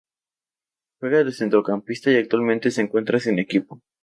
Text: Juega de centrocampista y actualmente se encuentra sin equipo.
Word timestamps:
Juega 0.99 1.23
de 1.23 1.31
centrocampista 1.31 2.09
y 2.09 2.15
actualmente 2.15 2.71
se 2.71 2.81
encuentra 2.81 3.19
sin 3.19 3.37
equipo. 3.37 3.83